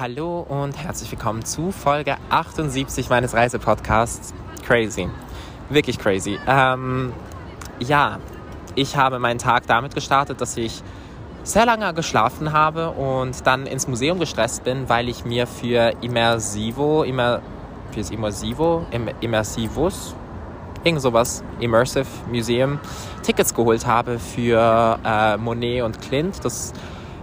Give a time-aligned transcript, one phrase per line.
[0.00, 4.32] Hallo und herzlich willkommen zu Folge 78 meines Reisepodcasts.
[4.66, 5.10] Crazy.
[5.68, 6.38] Wirklich crazy.
[6.46, 7.12] Ähm,
[7.80, 8.18] ja,
[8.76, 10.82] ich habe meinen Tag damit gestartet, dass ich
[11.42, 17.02] sehr lange geschlafen habe und dann ins Museum gestresst bin, weil ich mir für Immersivo,
[17.02, 17.42] Immer,
[17.90, 18.86] für das Immersivo,
[19.20, 20.14] Immersivus,
[20.82, 22.78] irgend sowas, Immersive Museum,
[23.22, 26.42] Tickets geholt habe für äh, Monet und Clint.
[26.42, 26.72] Das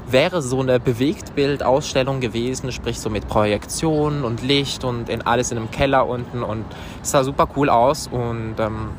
[0.09, 5.57] wäre so eine Bewegtbildausstellung gewesen, sprich so mit Projektion und Licht und in alles in
[5.57, 6.65] einem Keller unten und
[7.01, 8.89] es sah super cool aus und ähm,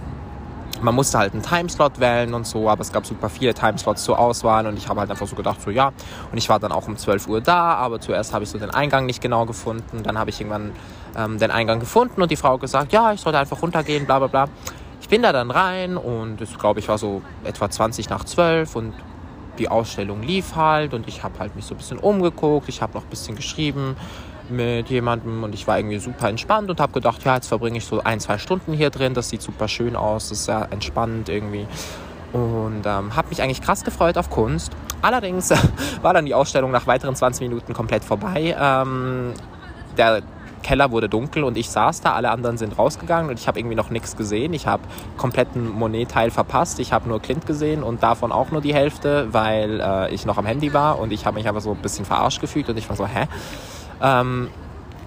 [0.80, 4.18] man musste halt einen Timeslot wählen und so, aber es gab super viele Timeslots zur
[4.18, 5.92] Auswahl und ich habe halt einfach so gedacht, so ja.
[6.30, 8.70] Und ich war dann auch um 12 Uhr da, aber zuerst habe ich so den
[8.70, 10.02] Eingang nicht genau gefunden.
[10.02, 10.72] Dann habe ich irgendwann
[11.16, 14.28] ähm, den Eingang gefunden und die Frau gesagt, ja, ich sollte einfach runtergehen, bla bla
[14.28, 14.44] bla.
[15.00, 18.76] Ich bin da dann rein und es glaube ich war so etwa 20 nach 12
[18.76, 18.94] und
[19.58, 22.94] die Ausstellung lief halt und ich habe halt mich so ein bisschen umgeguckt, ich habe
[22.94, 23.96] noch ein bisschen geschrieben
[24.48, 27.84] mit jemandem und ich war irgendwie super entspannt und habe gedacht, ja, jetzt verbringe ich
[27.84, 31.28] so ein, zwei Stunden hier drin, das sieht super schön aus, das ist sehr entspannt
[31.28, 31.66] irgendwie
[32.32, 34.72] und ähm, habe mich eigentlich krass gefreut auf Kunst.
[35.00, 35.50] Allerdings
[36.02, 38.56] war dann die Ausstellung nach weiteren 20 Minuten komplett vorbei.
[38.58, 39.32] Ähm,
[39.96, 40.22] der
[40.62, 43.76] Keller wurde dunkel und ich saß da, alle anderen sind rausgegangen und ich habe irgendwie
[43.76, 44.52] noch nichts gesehen.
[44.54, 44.82] Ich habe
[45.16, 46.78] kompletten Monet-Teil verpasst.
[46.80, 50.38] Ich habe nur Clint gesehen und davon auch nur die Hälfte, weil äh, ich noch
[50.38, 52.88] am Handy war und ich habe mich einfach so ein bisschen verarscht gefühlt und ich
[52.88, 53.26] war so, hä?
[54.02, 54.48] Ähm,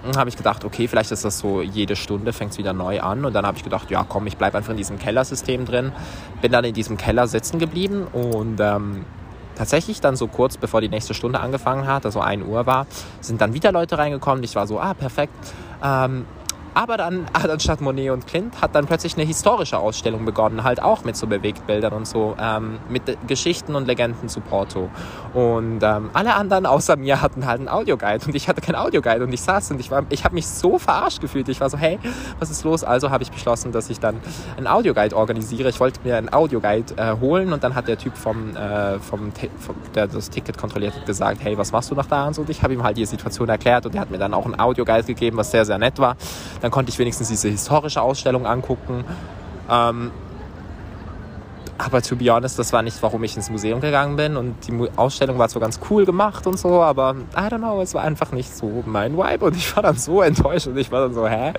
[0.03, 3.01] dann habe ich gedacht, okay, vielleicht ist das so, jede Stunde fängt es wieder neu
[3.01, 3.23] an.
[3.23, 5.91] Und dann habe ich gedacht, ja komm, ich bleibe einfach in diesem Kellersystem drin.
[6.41, 9.05] Bin dann in diesem Keller sitzen geblieben und ähm,
[9.55, 12.87] tatsächlich dann so kurz bevor die nächste Stunde angefangen hat, also 1 Uhr war,
[13.19, 14.43] sind dann wieder Leute reingekommen.
[14.43, 15.33] Ich war so, ah, perfekt.
[15.83, 16.25] Ähm,
[16.73, 21.03] aber dann, anstatt Monet und Clint, hat dann plötzlich eine historische Ausstellung begonnen, halt auch
[21.03, 24.89] mit so Bewegtbildern und so, ähm, mit Geschichten und Legenden zu Porto.
[25.33, 29.23] Und ähm, alle anderen außer mir hatten halt einen Audioguide und ich hatte keinen Audioguide
[29.23, 31.47] und ich saß und ich war, ich habe mich so verarscht gefühlt.
[31.49, 31.99] Ich war so, hey,
[32.39, 32.83] was ist los?
[32.83, 34.17] Also habe ich beschlossen, dass ich dann
[34.57, 35.69] einen Audioguide organisiere.
[35.69, 39.31] Ich wollte mir einen Audioguide äh, holen und dann hat der Typ vom, äh, vom,
[39.59, 42.41] vom, der das Ticket kontrolliert hat, gesagt, hey, was machst du noch da und so.
[42.41, 44.59] Und ich habe ihm halt die Situation erklärt und er hat mir dann auch einen
[44.59, 46.15] Audioguide gegeben, was sehr, sehr nett war.
[46.61, 49.03] Dann konnte ich wenigstens diese historische Ausstellung angucken.
[49.69, 50.11] Ähm,
[51.83, 54.37] aber to be honest, das war nicht, warum ich ins Museum gegangen bin.
[54.37, 57.95] Und die Ausstellung war zwar ganz cool gemacht und so, aber I don't know, es
[57.95, 59.45] war einfach nicht so mein Vibe.
[59.45, 61.53] Und ich war dann so enttäuscht und ich war dann so, hä?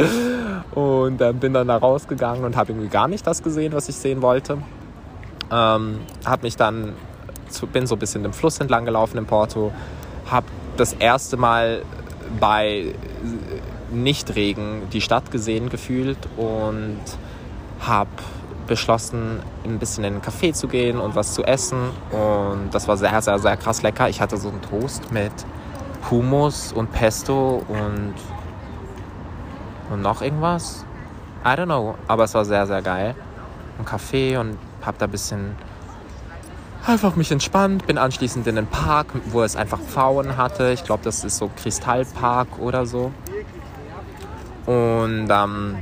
[0.75, 3.97] Und dann bin dann da rausgegangen und habe irgendwie gar nicht das gesehen, was ich
[3.97, 4.59] sehen wollte.
[5.51, 6.93] Ähm, hab mich dann,
[7.73, 9.73] bin so ein bisschen dem Fluss entlang gelaufen in Porto.
[10.31, 10.45] Hab
[10.77, 11.83] das erste Mal
[12.41, 12.95] bei
[13.91, 17.01] Nichtregen die Stadt gesehen gefühlt und
[17.81, 18.11] habe
[18.67, 21.91] beschlossen, ein bisschen in einen Café zu gehen und was zu essen.
[22.11, 24.09] Und das war sehr, sehr, sehr krass lecker.
[24.09, 25.33] Ich hatte so einen Toast mit
[26.11, 28.15] Hummus und Pesto und,
[29.91, 30.85] und noch irgendwas.
[31.45, 33.15] I don't know, aber es war sehr, sehr geil.
[33.79, 35.57] Ein Café und habe da ein bisschen
[36.87, 40.73] einfach mich entspannt, bin anschließend in den Park, wo es einfach Pfauen hatte.
[40.73, 43.13] Ich glaube, das ist so Kristallpark oder so.
[44.67, 45.79] Und ähm,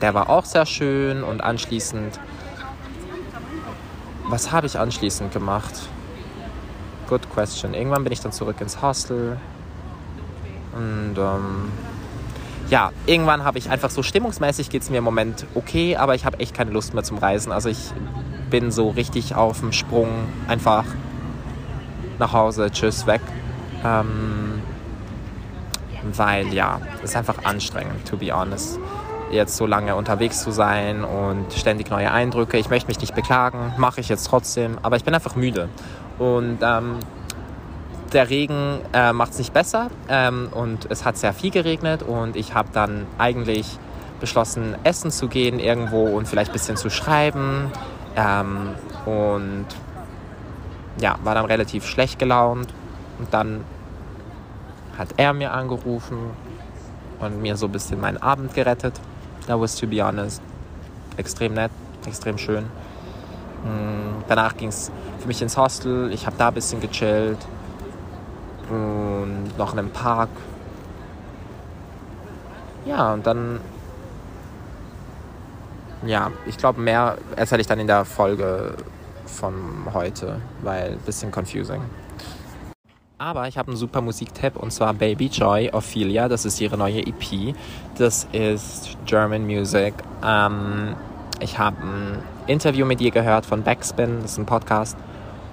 [0.00, 2.18] der war auch sehr schön und anschließend,
[4.28, 5.88] was habe ich anschließend gemacht?
[7.08, 7.74] Good question.
[7.74, 9.38] Irgendwann bin ich dann zurück ins Hostel
[10.72, 11.72] und ähm,
[12.68, 16.24] ja, irgendwann habe ich einfach so stimmungsmäßig geht es mir im Moment okay, aber ich
[16.24, 17.50] habe echt keine Lust mehr zum Reisen.
[17.50, 17.92] Also ich
[18.50, 20.08] bin so richtig auf dem Sprung,
[20.48, 20.84] einfach
[22.18, 23.22] nach Hause, tschüss, weg.
[23.84, 24.60] Ähm,
[26.16, 28.78] weil ja, es ist einfach anstrengend, to be honest.
[29.30, 32.58] Jetzt so lange unterwegs zu sein und ständig neue Eindrücke.
[32.58, 35.68] Ich möchte mich nicht beklagen, mache ich jetzt trotzdem, aber ich bin einfach müde.
[36.18, 36.96] Und ähm,
[38.12, 42.34] der Regen äh, macht es nicht besser ähm, und es hat sehr viel geregnet und
[42.34, 43.78] ich habe dann eigentlich
[44.20, 47.70] beschlossen, essen zu gehen irgendwo und vielleicht ein bisschen zu schreiben.
[48.16, 48.74] Ähm,
[49.06, 49.66] und
[51.00, 52.72] ja, war dann relativ schlecht gelaunt
[53.18, 53.64] und dann
[54.98, 56.18] hat er mir angerufen
[57.20, 59.00] und mir so ein bisschen meinen Abend gerettet.
[59.46, 60.42] That was, to be honest,
[61.16, 61.70] extrem nett,
[62.06, 62.64] extrem schön.
[63.64, 66.12] Mm, danach ging es für mich ins Hostel.
[66.12, 67.38] Ich habe da ein bisschen gechillt
[68.68, 70.30] und noch in einem Park.
[72.86, 73.60] Ja, und dann,
[76.06, 78.74] ja, ich glaube, mehr erzähle ich dann in der Folge
[79.26, 79.54] von
[79.92, 81.80] heute, weil ein bisschen confusing.
[83.18, 86.26] Aber ich habe einen super Musiktipp und zwar Baby Joy Ophelia.
[86.26, 87.54] Das ist ihre neue EP.
[87.98, 89.92] Das ist German Music.
[90.24, 90.96] Ähm,
[91.38, 94.22] ich habe ein Interview mit ihr gehört von Backspin.
[94.22, 94.96] Das ist ein Podcast.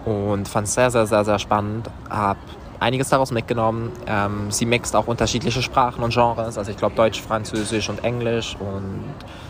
[0.05, 1.89] Und fand es sehr, sehr, sehr, sehr spannend.
[2.09, 2.39] Habe
[2.79, 3.91] einiges daraus mitgenommen.
[4.05, 8.55] Ähm, sie mixt auch unterschiedliche Sprachen und Genres, also ich glaube Deutsch, Französisch und Englisch
[8.59, 9.03] und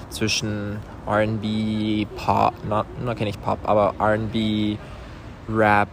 [0.09, 0.77] zwischen
[1.07, 2.85] RB, Pop, na,
[3.15, 4.77] kenne ich Pop, aber RB,
[5.49, 5.89] Rap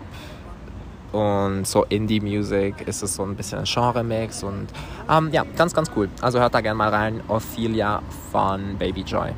[1.12, 4.66] und so Indie-Music ist es so ein bisschen ein Genre-Mix und
[5.08, 6.08] ähm, ja, ganz, ganz cool.
[6.20, 7.20] Also hört da gerne mal rein.
[7.28, 8.02] Ophelia
[8.32, 9.32] von Baby Joy.